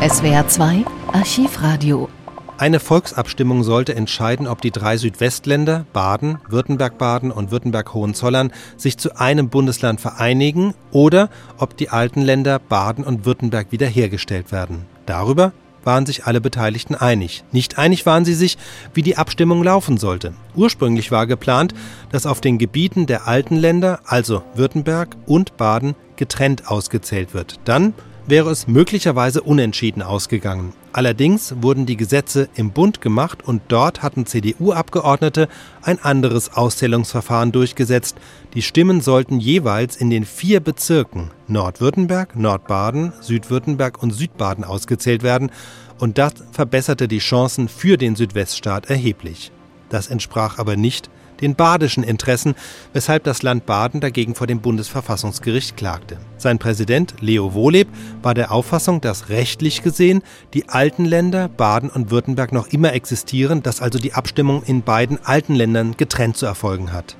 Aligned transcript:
SWR 0.00 0.48
2 0.48 0.86
Archivradio 1.12 2.08
eine 2.56 2.80
Volksabstimmung 2.80 3.62
sollte 3.62 3.94
entscheiden, 3.94 4.46
ob 4.46 4.62
die 4.62 4.70
drei 4.70 4.96
Südwestländer 4.96 5.84
Baden, 5.92 6.38
Württemberg-Baden 6.48 7.30
und 7.30 7.50
Württemberg-Hohenzollern 7.50 8.50
sich 8.78 8.96
zu 8.96 9.18
einem 9.18 9.50
Bundesland 9.50 10.00
vereinigen 10.00 10.72
oder 10.90 11.28
ob 11.58 11.76
die 11.76 11.90
alten 11.90 12.22
Länder 12.22 12.58
Baden 12.58 13.04
und 13.04 13.26
Württemberg 13.26 13.72
wiederhergestellt 13.72 14.52
werden. 14.52 14.86
Darüber 15.04 15.52
waren 15.84 16.06
sich 16.06 16.24
alle 16.24 16.40
Beteiligten 16.40 16.94
einig. 16.94 17.44
Nicht 17.52 17.76
einig 17.76 18.06
waren 18.06 18.24
sie 18.24 18.34
sich, 18.34 18.56
wie 18.94 19.02
die 19.02 19.18
Abstimmung 19.18 19.62
laufen 19.62 19.98
sollte. 19.98 20.32
Ursprünglich 20.54 21.10
war 21.10 21.26
geplant, 21.26 21.74
dass 22.10 22.24
auf 22.24 22.40
den 22.40 22.56
Gebieten 22.56 23.04
der 23.04 23.28
alten 23.28 23.56
Länder, 23.56 24.00
also 24.06 24.42
Württemberg 24.54 25.16
und 25.26 25.58
Baden, 25.58 25.94
getrennt 26.16 26.70
ausgezählt 26.70 27.34
wird. 27.34 27.60
Dann 27.64 27.94
wäre 28.26 28.50
es 28.50 28.68
möglicherweise 28.68 29.42
unentschieden 29.42 30.02
ausgegangen. 30.02 30.72
Allerdings 30.92 31.54
wurden 31.60 31.86
die 31.86 31.96
Gesetze 31.96 32.48
im 32.54 32.72
Bund 32.72 33.00
gemacht 33.00 33.46
und 33.46 33.62
dort 33.68 34.02
hatten 34.02 34.26
CDU-Abgeordnete 34.26 35.48
ein 35.82 36.00
anderes 36.02 36.52
Auszählungsverfahren 36.52 37.52
durchgesetzt. 37.52 38.16
Die 38.54 38.62
Stimmen 38.62 39.00
sollten 39.00 39.38
jeweils 39.38 39.96
in 39.96 40.10
den 40.10 40.24
vier 40.24 40.60
Bezirken 40.60 41.30
Nordwürttemberg, 41.46 42.36
Nordbaden, 42.36 43.12
Südwürttemberg 43.20 44.02
und 44.02 44.10
Südbaden 44.10 44.64
ausgezählt 44.64 45.22
werden 45.22 45.50
und 45.98 46.18
das 46.18 46.34
verbesserte 46.52 47.06
die 47.06 47.18
Chancen 47.18 47.68
für 47.68 47.96
den 47.96 48.16
Südweststaat 48.16 48.90
erheblich. 48.90 49.52
Das 49.90 50.08
entsprach 50.08 50.58
aber 50.58 50.76
nicht 50.76 51.10
den 51.40 51.54
badischen 51.54 52.02
Interessen, 52.02 52.54
weshalb 52.92 53.24
das 53.24 53.42
Land 53.42 53.66
Baden 53.66 54.00
dagegen 54.00 54.34
vor 54.34 54.46
dem 54.46 54.60
Bundesverfassungsgericht 54.60 55.76
klagte. 55.76 56.18
Sein 56.36 56.58
Präsident 56.58 57.14
Leo 57.20 57.54
Wohleb 57.54 57.88
war 58.22 58.34
der 58.34 58.52
Auffassung, 58.52 59.00
dass 59.00 59.28
rechtlich 59.28 59.82
gesehen 59.82 60.22
die 60.54 60.68
alten 60.68 61.04
Länder 61.04 61.48
Baden 61.48 61.90
und 61.90 62.10
Württemberg 62.10 62.52
noch 62.52 62.68
immer 62.68 62.92
existieren, 62.92 63.62
dass 63.62 63.80
also 63.80 63.98
die 63.98 64.14
Abstimmung 64.14 64.62
in 64.62 64.82
beiden 64.82 65.18
alten 65.24 65.54
Ländern 65.54 65.96
getrennt 65.96 66.36
zu 66.36 66.46
erfolgen 66.46 66.92
hat. 66.92 67.16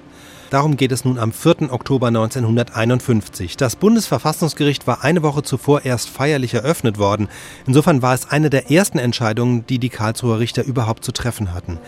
Darum 0.51 0.77
geht 0.77 0.91
es 0.91 1.05
nun 1.05 1.17
am 1.21 1.31
4. 1.31 1.73
Oktober 1.73 2.09
1951. 2.09 3.57
Das 3.57 3.77
Bundesverfassungsgericht 3.77 4.85
war 4.89 5.05
eine 5.05 5.23
Woche 5.23 5.45
zuvor 5.45 5.85
erst 5.85 6.09
feierlich 6.09 6.55
eröffnet 6.55 6.99
worden. 6.99 7.29
Insofern 7.69 8.03
war 8.03 8.15
es 8.15 8.29
eine 8.29 8.51
der 8.51 8.69
ersten 8.69 8.99
Entscheidungen, 8.99 9.65
die 9.69 9.79
die 9.79 9.91
Karlsruher 9.91 10.41
Richter 10.41 10.65
überhaupt 10.65 11.05
zu 11.05 11.13
treffen 11.13 11.55
hatten. 11.55 11.79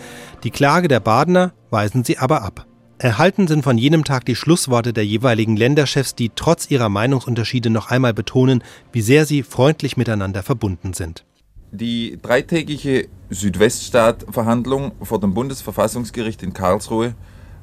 Die 0.45 0.49
Klage 0.49 0.87
der 0.87 1.01
Badener 1.01 1.51
weisen 1.71 2.05
sie 2.05 2.17
aber 2.19 2.41
ab. 2.43 2.65
Erhalten 2.99 3.49
sind 3.49 3.63
von 3.63 3.77
jenem 3.77 4.05
Tag 4.05 4.23
die 4.23 4.35
Schlussworte 4.35 4.93
der 4.93 5.05
jeweiligen 5.05 5.57
Länderchefs, 5.57 6.15
die 6.15 6.31
trotz 6.33 6.71
ihrer 6.71 6.87
Meinungsunterschiede 6.87 7.69
noch 7.69 7.91
einmal 7.91 8.13
betonen, 8.13 8.63
wie 8.93 9.01
sehr 9.01 9.25
sie 9.25 9.43
freundlich 9.43 9.97
miteinander 9.97 10.41
verbunden 10.41 10.93
sind. 10.93 11.25
Die 11.71 12.17
dreitägige 12.21 13.09
Südweststaat-Verhandlung 13.29 14.93
vor 15.01 15.19
dem 15.19 15.33
Bundesverfassungsgericht 15.33 16.43
in 16.43 16.53
Karlsruhe 16.53 17.13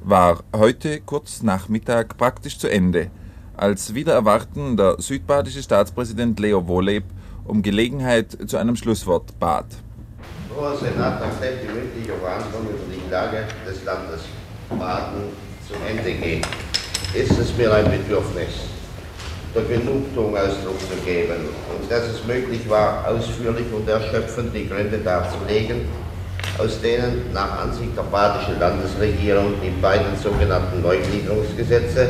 war 0.03 0.43
heute 0.55 0.99
kurz 1.01 1.43
nach 1.43 1.69
Mittag 1.69 2.17
praktisch 2.17 2.57
zu 2.57 2.67
Ende, 2.67 3.11
als 3.55 3.93
wieder 3.93 4.13
erwarten 4.13 4.75
der 4.75 4.95
südbadische 4.99 5.61
Staatspräsident 5.61 6.39
Leo 6.39 6.67
Wohleb 6.67 7.03
um 7.45 7.61
Gelegenheit 7.61 8.37
zu 8.47 8.57
einem 8.57 8.75
Schlusswort 8.75 9.37
bat. 9.39 9.65
Hoher 10.55 10.75
Senat, 10.77 11.19
nachdem 11.19 11.59
die 11.61 11.73
mündliche 11.73 12.17
Verhandlung 12.19 12.63
über 12.63 12.93
die 12.93 13.11
Lage 13.11 13.45
des 13.67 13.83
Landes 13.83 14.21
Baden 14.69 15.23
zu 15.67 15.73
Ende 15.87 16.13
geht, 16.13 16.45
ist 17.13 17.37
es 17.37 17.55
mir 17.57 17.73
ein 17.73 17.85
Bedürfnis, 17.85 18.67
der 19.55 19.63
Genugtuung 19.63 20.35
Ausdruck 20.37 20.79
zu 20.79 20.95
geben 21.05 21.49
und 21.77 21.91
dass 21.91 22.03
es 22.03 22.25
möglich 22.25 22.69
war, 22.69 23.07
ausführlich 23.07 23.65
und 23.73 23.87
erschöpfend 23.87 24.53
die 24.55 24.67
Gründe 24.67 24.97
darzulegen, 24.99 25.81
aus 26.61 26.79
denen 26.81 27.33
nach 27.33 27.63
Ansicht 27.63 27.97
der 27.97 28.03
badischen 28.03 28.59
Landesregierung 28.59 29.53
die 29.63 29.81
beiden 29.81 30.15
sogenannten 30.21 30.81
Neugliederungsgesetze 30.81 32.09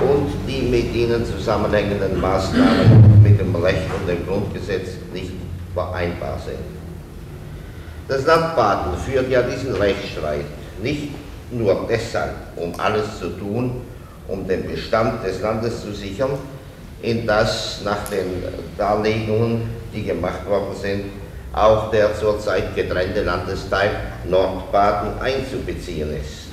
und 0.00 0.32
die 0.48 0.62
mit 0.62 0.94
ihnen 0.94 1.24
zusammenhängenden 1.26 2.18
Maßnahmen 2.20 3.22
mit 3.22 3.38
dem 3.38 3.54
Recht 3.56 3.82
und 3.98 4.08
dem 4.08 4.26
Grundgesetz 4.26 4.92
nicht 5.12 5.32
vereinbar 5.74 6.38
sind. 6.44 6.58
Das 8.08 8.24
Land 8.24 8.56
Baden 8.56 8.96
führt 8.98 9.30
ja 9.30 9.42
diesen 9.42 9.74
Rechtsstreit 9.74 10.46
nicht 10.82 11.10
nur 11.50 11.86
deshalb, 11.88 12.34
um 12.56 12.72
alles 12.78 13.18
zu 13.18 13.28
tun, 13.30 13.82
um 14.28 14.46
den 14.48 14.66
Bestand 14.66 15.24
des 15.24 15.40
Landes 15.42 15.82
zu 15.82 15.92
sichern, 15.92 16.30
in 17.02 17.26
das 17.26 17.82
nach 17.84 18.08
den 18.08 18.44
Darlegungen, 18.78 19.68
die 19.92 20.04
gemacht 20.04 20.46
worden 20.48 20.74
sind, 20.80 21.04
auch 21.54 21.90
der 21.90 22.14
zurzeit 22.18 22.74
getrennte 22.74 23.22
Landesteil 23.22 23.90
Nordbaden 24.28 25.20
einzubeziehen 25.20 26.10
ist. 26.20 26.44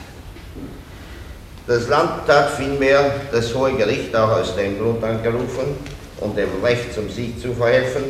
Das 1.67 1.87
Land 1.87 2.27
hat 2.27 2.51
vielmehr 2.51 3.11
das 3.31 3.53
Hohe 3.55 3.73
Gericht 3.73 4.15
auch 4.15 4.31
aus 4.31 4.55
dem 4.55 4.77
Grund 4.79 5.03
angerufen, 5.03 5.77
um 6.19 6.35
dem 6.35 6.49
Recht 6.63 6.93
zum 6.93 7.09
Sieg 7.09 7.39
zu 7.39 7.53
verhelfen, 7.53 8.03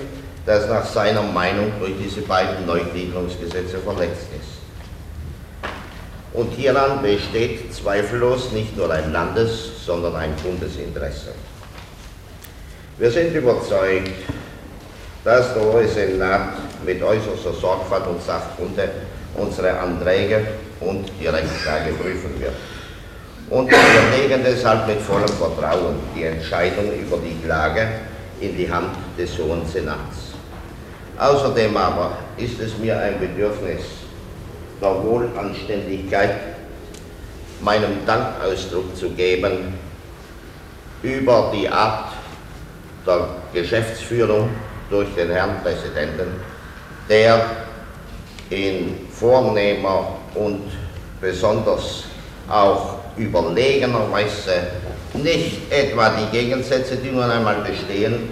das 0.45 0.67
nach 0.67 0.85
seiner 0.85 1.21
Meinung 1.21 1.71
durch 1.79 1.93
diese 2.01 2.21
beiden 2.21 2.65
Neugliederungsgesetze 2.65 3.77
verletzt 3.77 4.27
ist. 4.39 4.61
Und 6.33 6.53
hieran 6.53 7.01
besteht 7.01 7.73
zweifellos 7.73 8.51
nicht 8.51 8.75
nur 8.75 8.89
ein 8.89 9.11
Landes-, 9.11 9.85
sondern 9.85 10.15
ein 10.15 10.33
Bundesinteresse. 10.41 11.33
Wir 12.97 13.11
sind 13.11 13.35
überzeugt, 13.35 14.11
dass 15.23 15.53
der 15.53 15.63
Hohe 15.63 15.87
Senat 15.87 16.53
mit 16.85 17.01
äußerster 17.01 17.53
Sorgfalt 17.53 18.07
und 18.07 18.21
Sachkunde 18.21 18.89
unsere 19.35 19.79
Anträge 19.79 20.45
und 20.79 21.09
die 21.19 21.27
Rechtslage 21.27 21.93
prüfen 21.93 22.39
wird. 22.39 22.53
Und 23.49 23.69
wir 23.69 23.77
legen 24.17 24.41
deshalb 24.45 24.87
mit 24.87 25.01
vollem 25.01 25.27
Vertrauen 25.27 25.95
die 26.15 26.23
Entscheidung 26.23 26.91
über 26.93 27.17
die 27.17 27.37
Klage 27.45 27.87
in 28.39 28.55
die 28.55 28.71
Hand 28.71 28.95
des 29.17 29.37
Hohen 29.37 29.65
Senats. 29.67 30.31
Außerdem 31.17 31.75
aber 31.77 32.17
ist 32.37 32.59
es 32.59 32.77
mir 32.77 32.97
ein 32.99 33.19
Bedürfnis 33.19 33.81
der 34.81 35.03
Wohlanständigkeit, 35.03 36.35
meinem 37.61 38.05
Dankausdruck 38.05 38.95
zu 38.95 39.09
geben 39.11 39.75
über 41.03 41.51
die 41.53 41.69
Art 41.69 42.13
der 43.05 43.27
Geschäftsführung 43.53 44.49
durch 44.89 45.13
den 45.15 45.29
Herrn 45.29 45.61
Präsidenten, 45.61 46.39
der 47.11 47.41
in 48.49 48.95
vornehmer 49.11 50.15
und 50.33 50.61
besonders 51.19 52.05
auch 52.49 52.99
überlegener 53.17 54.09
Weise 54.09 54.53
nicht 55.13 55.69
etwa 55.69 56.09
die 56.11 56.37
Gegensätze, 56.37 56.95
die 56.95 57.11
nun 57.11 57.23
einmal 57.23 57.57
bestehen, 57.63 58.29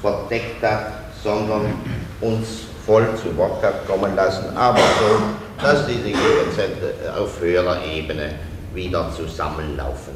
verdeckt 0.00 0.62
hat, 0.62 0.86
sondern 1.22 1.74
uns 2.22 2.46
voll 2.86 3.06
zu 3.22 3.36
Wort 3.36 3.62
kommen 3.86 4.16
lassen, 4.16 4.56
aber 4.56 4.78
so, 4.78 5.62
dass 5.62 5.86
diese 5.86 6.04
Gegensätze 6.04 6.94
auf 7.18 7.38
höherer 7.40 7.84
Ebene 7.84 8.36
wieder 8.72 9.12
zusammenlaufen. 9.14 10.14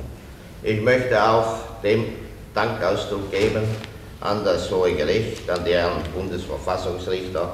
Ich 0.63 0.81
möchte 0.81 1.23
auch 1.23 1.59
dem 1.83 2.07
Dankausdruck 2.55 3.31
geben 3.31 3.65
an 4.21 4.45
das 4.45 4.71
Hohe 4.71 4.95
Gericht, 4.95 5.49
an 5.49 5.65
deren 5.65 6.03
Bundesverfassungsrichter, 6.15 7.53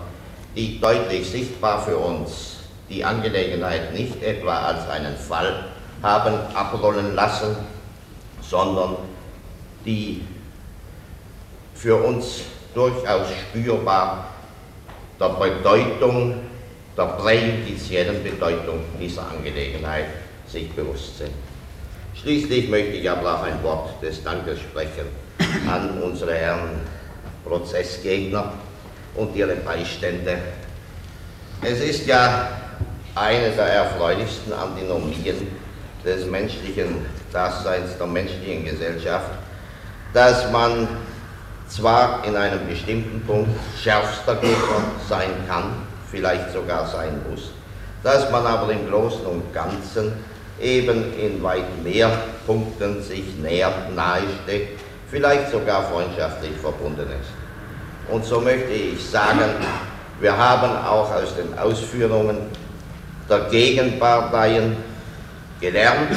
die 0.55 0.81
deutlich 0.81 1.29
sichtbar 1.29 1.83
für 1.83 1.97
uns 1.97 2.59
die 2.89 3.05
Angelegenheit 3.05 3.93
nicht 3.95 4.23
etwa 4.23 4.67
als 4.67 4.89
einen 4.89 5.17
Fall 5.17 5.65
haben 6.03 6.35
abrollen 6.55 7.15
lassen, 7.15 7.57
sondern 8.43 8.97
die 9.85 10.23
für 11.75 11.97
uns 11.97 12.43
durchaus 12.75 13.29
spürbar 13.31 14.29
der 15.19 15.29
Bedeutung, 15.29 16.41
der 16.97 17.05
präjudiziellen 17.05 18.23
Bedeutung 18.23 18.81
dieser 19.01 19.29
Angelegenheit 19.29 20.07
sich 20.47 20.71
bewusst 20.73 21.19
sind. 21.19 21.33
Schließlich 22.15 22.69
möchte 22.69 22.93
ich 22.93 23.11
aber 23.11 23.39
auch 23.39 23.43
ein 23.43 23.63
Wort 23.63 24.03
des 24.03 24.23
Dankes 24.23 24.61
sprechen 24.61 25.07
an 25.69 26.01
unsere 26.03 26.35
Herren 26.35 26.81
Prozessgegner 27.45 28.53
und 29.15 29.35
ihre 29.37 29.57
Beistände. 29.57 30.39
Es 31.63 31.81
ist 31.81 32.07
ja 32.07 32.49
eine 33.15 33.51
der 33.51 33.67
erfreulichsten 33.67 34.53
Antinomien 34.53 35.47
des 36.05 36.27
menschlichen 36.27 37.07
Daseins, 37.33 37.97
der 37.97 38.07
menschlichen 38.07 38.65
Gesellschaft, 38.65 39.31
dass 40.13 40.51
man 40.51 40.89
zwar 41.69 42.25
in 42.25 42.37
einem 42.37 42.67
bestimmten 42.69 43.21
Punkt 43.27 43.51
schärfster 43.83 44.35
Gegner 44.37 44.83
sein 45.09 45.31
kann, 45.49 45.87
vielleicht 46.11 46.53
sogar 46.53 46.87
sein 46.87 47.21
muss, 47.31 47.51
dass 48.03 48.31
man 48.31 48.47
aber 48.47 48.71
im 48.73 48.89
Großen 48.89 49.25
und 49.27 49.53
Ganzen 49.55 50.13
eben 50.61 51.13
in 51.19 51.43
weit 51.43 51.83
mehr 51.83 52.11
Punkten 52.47 53.03
sich 53.03 53.25
näher, 53.43 53.73
nahe 53.95 54.23
steht, 54.43 54.69
vielleicht 55.11 55.51
sogar 55.51 55.85
freundschaftlich 55.91 56.57
verbunden 56.61 57.09
ist. 57.21 57.44
Und 58.09 58.25
so 58.25 58.41
möchte 58.41 58.73
ich 58.73 59.05
sagen, 59.05 59.51
wir 60.21 60.37
haben 60.37 60.77
auch 60.77 61.11
aus 61.13 61.35
den 61.37 61.59
Ausführungen 61.59 62.39
der 63.29 63.41
Gegenparteien 63.51 64.77
gelernt, 65.61 66.11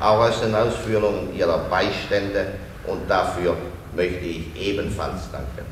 auch 0.00 0.20
aus 0.20 0.40
den 0.40 0.54
Ausführungen 0.54 1.34
ihrer 1.36 1.58
Beistände 1.70 2.46
und 2.86 3.08
dafür 3.08 3.56
möchte 3.94 4.24
ich 4.24 4.56
ebenfalls 4.56 5.30
danken. 5.30 5.66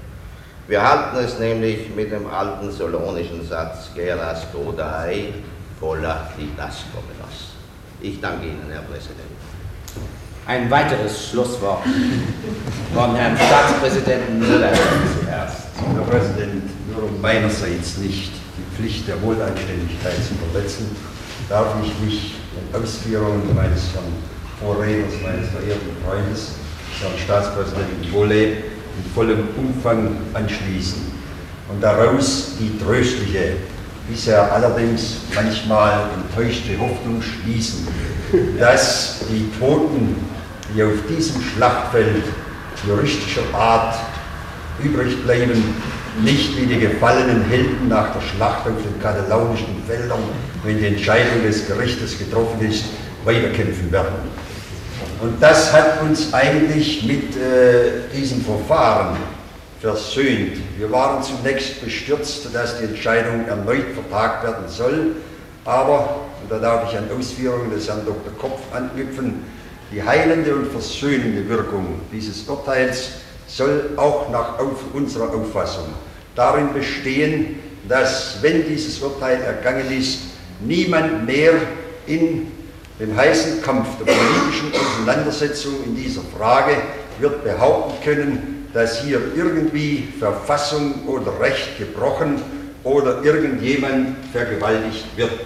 Wir 0.69 0.89
halten 0.89 1.17
es 1.25 1.39
nämlich 1.39 1.89
mit 1.97 2.13
dem 2.13 2.31
alten 2.33 2.71
solonischen 2.71 3.47
Satz 3.47 3.91
Geras 3.95 4.47
Dodai, 4.53 5.33
Cola 5.81 6.29
Didas 6.39 6.85
Comenos. 6.93 7.55
Ich 8.01 8.21
danke 8.21 8.47
Ihnen, 8.47 8.69
Herr 8.71 8.83
Präsident. 8.83 9.19
Ein 10.47 10.71
weiteres 10.71 11.29
Schlusswort 11.29 11.83
von 12.95 13.15
Herrn 13.17 13.37
Staatspräsidenten 13.37 14.39
Müller. 14.39 14.73
Herr 15.95 16.03
Präsident, 16.03 16.65
nur 16.93 17.05
um 17.05 17.21
meinerseits 17.21 17.99
nicht 17.99 18.33
die 18.57 18.77
Pflicht 18.77 19.09
der 19.09 19.21
Wohleinständigkeit 19.23 20.17
zu 20.17 20.35
verletzen, 20.35 20.95
darf 21.49 21.75
ich 21.83 21.93
mich 22.05 22.35
den 22.55 22.83
Ausführungen 22.83 23.55
meines 23.55 23.95
Herrn 23.95 24.13
Vorredners, 24.61 25.15
meines 25.23 25.49
verehrten 25.49 25.97
Freundes, 26.05 26.53
Herrn 27.01 27.13
Staatspräsidenten 27.17 28.13
Wolle, 28.13 28.45
in 28.45 29.13
vollem 29.15 29.49
Umfang 29.57 30.17
anschließen 30.35 31.01
und 31.71 31.83
daraus 31.83 32.57
die 32.59 32.79
tröstliche, 32.79 33.55
bisher 34.09 34.53
allerdings 34.53 35.19
manchmal 35.35 36.11
enttäuschte 36.15 36.79
Hoffnung 36.79 37.23
schließen, 37.23 37.87
dass 38.59 39.21
die 39.31 39.49
Toten, 39.59 40.17
die 40.75 40.83
auf 40.83 40.93
diesem 41.09 41.41
Schlachtfeld 41.41 42.25
juristischer 42.87 43.43
Art 43.55 43.95
übrig 44.85 45.23
bleiben, 45.25 45.75
nicht 46.23 46.57
wie 46.57 46.67
die 46.67 46.79
gefallenen 46.79 47.45
Helden 47.45 47.89
nach 47.89 48.13
der 48.13 48.21
Schlacht 48.21 48.67
auf 48.67 48.83
den 48.83 49.01
katalaunischen 49.01 49.83
Feldern, 49.87 50.21
wenn 50.65 50.79
die 50.79 50.87
Entscheidung 50.87 51.43
des 51.45 51.67
Gerichtes 51.67 52.19
getroffen 52.19 52.61
ist, 52.69 52.85
weiterkämpfen 53.25 53.91
werden. 53.93 54.15
Und 55.23 55.41
das 55.43 55.73
hat 55.73 56.03
uns 56.03 56.33
eigentlich 56.33 57.05
mit 57.05 57.37
äh, 57.37 58.09
diesem 58.15 58.43
Verfahren 58.43 59.17
versöhnt. 59.81 60.59
Wir 60.79 60.91
waren 60.91 61.23
zunächst 61.23 61.83
bestürzt, 61.83 62.55
dass 62.55 62.79
die 62.79 62.85
Entscheidung 62.85 63.47
erneut 63.47 63.87
vertagt 63.95 64.45
werden 64.45 64.69
soll, 64.69 65.17
aber, 65.65 66.21
und 66.43 66.51
da 66.51 66.59
darf 66.59 66.91
ich 66.91 66.99
an 66.99 67.05
Ausführungen 67.17 67.71
des 67.71 67.89
Herrn 67.89 68.05
Dr. 68.05 68.33
Kopf 68.39 68.61
anknüpfen, 68.75 69.43
die 69.93 70.03
heilende 70.03 70.55
und 70.55 70.71
versöhnende 70.71 71.49
Wirkung 71.49 72.01
dieses 72.13 72.47
Urteils 72.49 73.11
soll 73.57 73.91
auch 73.97 74.31
nach 74.31 74.55
unserer 74.93 75.35
Auffassung 75.35 75.87
darin 76.35 76.73
bestehen, 76.73 77.59
dass, 77.89 78.39
wenn 78.41 78.67
dieses 78.67 79.01
Urteil 79.01 79.43
ergangen 79.43 79.91
ist, 79.91 80.21
niemand 80.61 81.27
mehr 81.27 81.55
in 82.07 82.49
dem 83.01 83.17
heißen 83.17 83.63
Kampf 83.63 83.89
der 83.99 84.13
politischen 84.13 84.73
Auseinandersetzung 84.75 85.73
in 85.85 85.97
dieser 85.97 86.21
Frage 86.37 86.77
wird 87.19 87.43
behaupten 87.45 88.05
können, 88.05 88.69
dass 88.73 89.03
hier 89.03 89.21
irgendwie 89.35 90.09
Verfassung 90.19 91.07
oder 91.07 91.41
Recht 91.41 91.79
gebrochen 91.79 92.41
oder 92.85 93.23
irgendjemand 93.25 94.17
vergewaltigt 94.33 95.07
wird. 95.17 95.41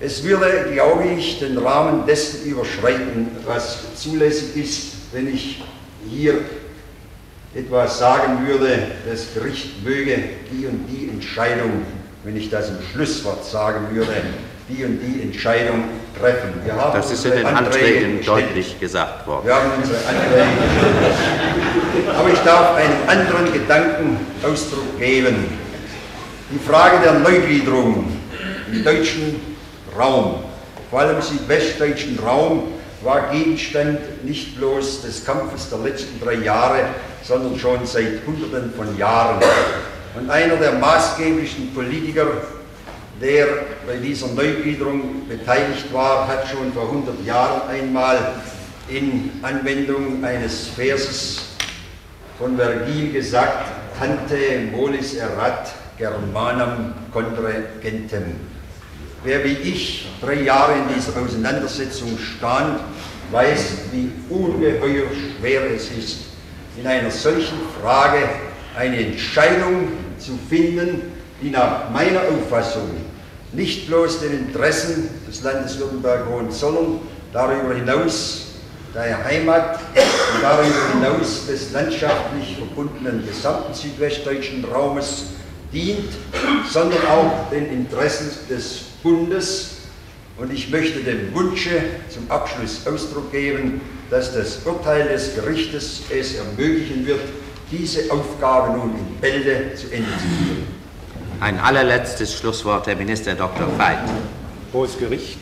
Es 0.00 0.22
würde, 0.22 0.70
glaube 0.72 1.04
ich, 1.16 1.40
den 1.40 1.58
Rahmen 1.58 2.06
dessen 2.06 2.48
überschreiten, 2.48 3.28
was 3.44 3.78
zulässig 3.96 4.56
ist, 4.56 4.92
wenn 5.12 5.26
ich 5.26 5.62
hier 6.08 6.34
etwas 7.54 7.98
sagen 7.98 8.46
würde, 8.46 8.78
das 9.08 9.34
Gericht 9.34 9.82
möge 9.84 10.18
die 10.52 10.66
und 10.66 10.86
die 10.86 11.08
Entscheidung, 11.08 11.82
wenn 12.24 12.36
ich 12.36 12.50
das 12.50 12.68
im 12.68 12.76
Schlusswort 12.92 13.44
sagen 13.44 13.86
würde, 13.92 14.12
die 14.68 14.84
und 14.84 15.00
die 15.00 15.22
Entscheidung 15.22 15.84
treffen. 16.20 16.52
das 16.66 17.10
ist 17.10 17.24
in 17.24 17.32
den 17.32 17.46
Anträgen 17.46 18.24
deutlich 18.24 18.78
gesagt 18.78 19.26
worden. 19.26 19.46
Wir 19.46 19.54
haben 19.54 19.70
unsere 19.78 19.98
Anträge 19.98 20.46
Aber 22.18 22.28
ich 22.30 22.38
darf 22.40 22.76
einen 22.76 23.08
anderen 23.08 23.52
Gedankenausdruck 23.52 24.98
geben. 24.98 25.36
Die 26.50 26.58
Frage 26.58 26.98
der 27.02 27.14
Neugliederung 27.14 28.12
im 28.70 28.84
deutschen 28.84 29.40
Raum, 29.98 30.44
vor 30.90 31.00
allem 31.00 31.16
im 31.16 31.22
südwestdeutschen 31.22 32.18
Raum, 32.18 32.64
war 33.02 33.30
Gegenstand 33.30 34.24
nicht 34.24 34.56
bloß 34.56 35.02
des 35.02 35.24
Kampfes 35.24 35.70
der 35.70 35.78
letzten 35.78 36.20
drei 36.20 36.34
Jahre, 36.34 36.80
sondern 37.22 37.58
schon 37.58 37.86
seit 37.86 38.26
Hunderten 38.26 38.72
von 38.74 38.96
Jahren. 38.98 39.40
Und 40.18 40.30
einer 40.30 40.56
der 40.56 40.72
maßgeblichen 40.72 41.74
Politiker, 41.74 42.26
der 43.20 43.46
bei 43.86 43.96
dieser 43.96 44.28
Neugliederung 44.28 45.28
beteiligt 45.28 45.92
war, 45.92 46.26
hat 46.26 46.48
schon 46.48 46.72
vor 46.72 46.84
100 46.84 47.24
Jahren 47.24 47.68
einmal 47.68 48.34
in 48.88 49.30
Anwendung 49.42 50.24
eines 50.24 50.68
Verses 50.68 51.48
von 52.38 52.56
Vergil 52.56 53.12
gesagt, 53.12 53.66
Tante 53.98 54.70
molis 54.70 55.14
erat 55.14 55.72
Germanam 55.98 56.94
contra 57.12 57.50
gentem. 57.80 58.47
Wer 59.24 59.44
wie 59.44 59.52
ich 59.52 60.06
drei 60.20 60.42
Jahre 60.42 60.74
in 60.74 60.94
dieser 60.94 61.20
Auseinandersetzung 61.20 62.16
stand, 62.18 62.80
weiß, 63.32 63.72
wie 63.92 64.12
ungeheuer 64.30 65.06
schwer 65.40 65.62
es 65.74 65.90
ist, 65.90 66.18
in 66.76 66.86
einer 66.86 67.10
solchen 67.10 67.58
Frage 67.82 68.28
eine 68.76 69.06
Entscheidung 69.06 69.88
zu 70.18 70.38
finden, 70.48 71.12
die 71.42 71.50
nach 71.50 71.90
meiner 71.90 72.20
Auffassung 72.20 72.90
nicht 73.52 73.88
bloß 73.88 74.20
den 74.20 74.46
Interessen 74.46 75.08
des 75.28 75.42
Landes 75.42 75.78
Württemberg-Hohenzollern, 75.78 77.00
darüber 77.32 77.74
hinaus 77.74 78.46
der 78.94 79.24
Heimat 79.24 79.80
und 79.94 80.42
darüber 80.42 80.92
hinaus 80.94 81.46
des 81.46 81.72
landschaftlich 81.72 82.56
verbundenen 82.56 83.26
gesamten 83.26 83.74
südwestdeutschen 83.74 84.64
Raumes 84.64 85.24
dient, 85.72 86.12
sondern 86.70 87.04
auch 87.06 87.50
den 87.50 87.70
Interessen 87.70 88.30
des 88.48 88.87
Bundes. 89.02 89.76
Und 90.36 90.52
ich 90.52 90.70
möchte 90.70 91.00
dem 91.00 91.34
Wunsche 91.34 91.82
zum 92.08 92.30
Abschluss 92.30 92.86
Ausdruck 92.86 93.32
geben, 93.32 93.80
dass 94.10 94.32
das 94.32 94.60
Urteil 94.64 95.08
des 95.08 95.34
Gerichtes 95.34 96.02
es 96.10 96.34
ermöglichen 96.34 97.06
wird, 97.06 97.20
diese 97.70 98.10
Aufgabe 98.10 98.76
nun 98.78 98.94
in 98.94 99.20
Bälde 99.20 99.74
zu 99.74 99.90
Ende 99.92 100.08
zu 100.10 100.44
führen. 100.44 100.66
Ein 101.40 101.58
allerletztes 101.58 102.34
Schlusswort, 102.34 102.86
Herr 102.86 102.96
Minister 102.96 103.34
Dr. 103.34 103.66
Veit. 103.78 103.98
Hohes 104.72 104.98
Gericht, 104.98 105.40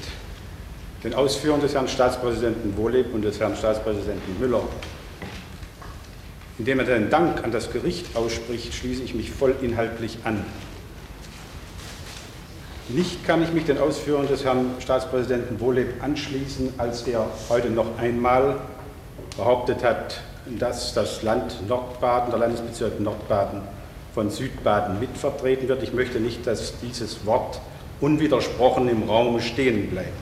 den 1.04 1.14
Ausführungen 1.14 1.62
des 1.62 1.74
Herrn 1.74 1.88
Staatspräsidenten 1.88 2.76
Wohleb 2.76 3.12
und 3.12 3.22
des 3.22 3.38
Herrn 3.38 3.56
Staatspräsidenten 3.56 4.38
Müller. 4.40 4.62
Indem 6.58 6.78
er 6.80 6.86
den 6.86 7.10
Dank 7.10 7.44
an 7.44 7.52
das 7.52 7.70
Gericht 7.70 8.16
ausspricht, 8.16 8.74
schließe 8.74 9.02
ich 9.02 9.14
mich 9.14 9.30
voll 9.30 9.54
inhaltlich 9.60 10.18
an. 10.24 10.44
Nicht 12.88 13.26
kann 13.26 13.42
ich 13.42 13.52
mich 13.52 13.64
den 13.64 13.78
Ausführungen 13.78 14.28
des 14.28 14.44
Herrn 14.44 14.76
Staatspräsidenten 14.78 15.58
Wohleb 15.58 16.04
anschließen, 16.04 16.74
als 16.78 17.02
er 17.02 17.26
heute 17.48 17.68
noch 17.68 17.98
einmal 17.98 18.60
behauptet 19.36 19.82
hat, 19.82 20.20
dass 20.60 20.94
das 20.94 21.24
Land 21.24 21.68
Nordbaden, 21.68 22.30
der 22.30 22.38
Landesbezirk 22.38 23.00
Nordbaden 23.00 23.62
von 24.14 24.30
Südbaden 24.30 25.00
mitvertreten 25.00 25.66
wird. 25.66 25.82
Ich 25.82 25.94
möchte 25.94 26.20
nicht, 26.20 26.46
dass 26.46 26.74
dieses 26.80 27.26
Wort 27.26 27.60
unwidersprochen 28.00 28.88
im 28.88 29.02
Raum 29.02 29.40
stehen 29.40 29.90
bleibt. 29.90 30.12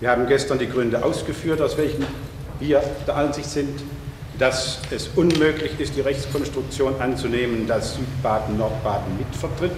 Wir 0.00 0.10
haben 0.10 0.26
gestern 0.26 0.58
die 0.58 0.68
Gründe 0.68 1.02
ausgeführt, 1.02 1.62
aus 1.62 1.78
welchen 1.78 2.04
wir 2.58 2.82
der 3.06 3.16
Ansicht 3.16 3.48
sind, 3.48 3.80
dass 4.38 4.80
es 4.90 5.08
unmöglich 5.16 5.80
ist, 5.80 5.96
die 5.96 6.02
Rechtskonstruktion 6.02 7.00
anzunehmen, 7.00 7.66
dass 7.66 7.94
Südbaden 7.94 8.58
Nordbaden 8.58 9.16
mitvertritt. 9.16 9.72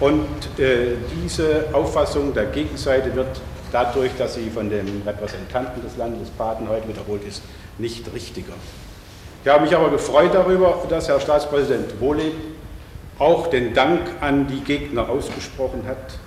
Und 0.00 0.58
äh, 0.58 0.96
diese 1.22 1.66
Auffassung 1.74 2.32
der 2.32 2.46
Gegenseite 2.46 3.14
wird 3.14 3.40
dadurch, 3.70 4.12
dass 4.16 4.34
sie 4.34 4.48
von 4.48 4.70
dem 4.70 5.02
Repräsentanten 5.06 5.82
des 5.82 5.98
Landes 5.98 6.30
Baden 6.30 6.68
heute 6.68 6.88
wiederholt 6.88 7.22
ist, 7.28 7.42
nicht 7.78 8.10
richtiger. 8.14 8.54
Ich 9.44 9.50
habe 9.50 9.64
mich 9.64 9.76
aber 9.76 9.90
gefreut 9.90 10.34
darüber, 10.34 10.82
dass 10.88 11.08
Herr 11.08 11.20
Staatspräsident 11.20 12.00
Wohle 12.00 12.32
auch 13.18 13.48
den 13.48 13.74
Dank 13.74 14.00
an 14.22 14.46
die 14.46 14.60
Gegner 14.60 15.08
ausgesprochen 15.08 15.84
hat. 15.86 16.18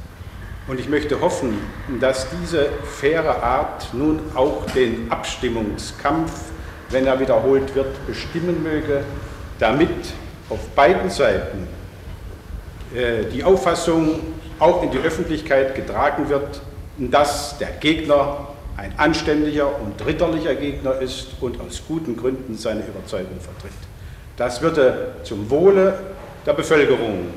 Und 0.67 0.79
ich 0.79 0.87
möchte 0.87 1.19
hoffen, 1.19 1.57
dass 1.99 2.27
diese 2.29 2.69
faire 2.83 3.43
Art 3.43 3.93
nun 3.93 4.19
auch 4.35 4.65
den 4.75 5.11
Abstimmungskampf, 5.11 6.31
wenn 6.89 7.07
er 7.07 7.19
wiederholt 7.19 7.73
wird, 7.75 8.05
bestimmen 8.05 8.61
möge, 8.63 9.03
damit 9.59 9.89
auf 10.49 10.59
beiden 10.75 11.09
Seiten 11.09 11.67
die 12.93 13.43
Auffassung 13.43 14.19
auch 14.59 14.83
in 14.83 14.91
die 14.91 14.99
Öffentlichkeit 14.99 15.75
getragen 15.75 16.29
wird, 16.29 16.61
dass 16.97 17.57
der 17.57 17.71
Gegner 17.79 18.49
ein 18.77 18.93
anständiger 18.97 19.79
und 19.81 20.05
ritterlicher 20.05 20.55
Gegner 20.55 20.99
ist 20.99 21.29
und 21.41 21.59
aus 21.59 21.81
guten 21.87 22.17
Gründen 22.17 22.55
seine 22.57 22.81
Überzeugung 22.81 23.39
vertritt. 23.39 23.77
Das 24.37 24.61
würde 24.61 25.13
zum 25.23 25.49
Wohle 25.49 25.99
der 26.45 26.53
Bevölkerung 26.53 27.27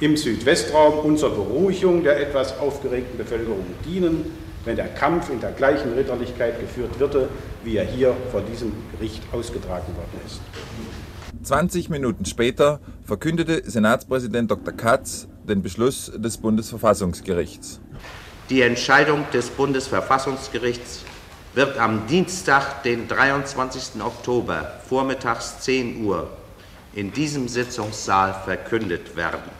im 0.00 0.16
Südwestraum 0.16 1.16
zur 1.16 1.30
Beruhigung 1.30 2.04
der 2.04 2.20
etwas 2.20 2.58
aufgeregten 2.58 3.16
Bevölkerung 3.16 3.64
dienen, 3.84 4.30
wenn 4.64 4.76
der 4.76 4.88
Kampf 4.88 5.30
in 5.30 5.40
der 5.40 5.52
gleichen 5.52 5.94
Ritterlichkeit 5.94 6.60
geführt 6.60 6.98
würde, 6.98 7.28
wie 7.64 7.76
er 7.76 7.84
hier 7.84 8.14
vor 8.30 8.42
diesem 8.42 8.72
Gericht 8.92 9.22
ausgetragen 9.32 9.94
worden 9.96 10.20
ist. 10.26 10.40
20 11.42 11.90
Minuten 11.90 12.24
später 12.24 12.80
verkündete 13.06 13.62
Senatspräsident 13.64 14.50
Dr. 14.50 14.74
Katz 14.74 15.28
den 15.44 15.62
Beschluss 15.62 16.10
des 16.16 16.36
Bundesverfassungsgerichts. 16.38 17.80
Die 18.50 18.62
Entscheidung 18.62 19.24
des 19.32 19.48
Bundesverfassungsgerichts 19.48 21.04
wird 21.54 21.78
am 21.78 22.06
Dienstag, 22.08 22.82
den 22.82 23.06
23. 23.06 24.02
Oktober, 24.02 24.80
vormittags 24.88 25.60
10 25.60 26.04
Uhr, 26.04 26.28
in 26.94 27.12
diesem 27.12 27.46
Sitzungssaal 27.46 28.34
verkündet 28.44 29.16
werden. 29.16 29.56